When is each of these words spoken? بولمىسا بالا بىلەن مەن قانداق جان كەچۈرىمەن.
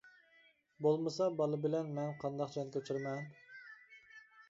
بولمىسا 0.85 1.27
بالا 1.43 1.61
بىلەن 1.67 1.93
مەن 2.01 2.11
قانداق 2.25 2.53
جان 2.59 2.75
كەچۈرىمەن. 2.79 3.33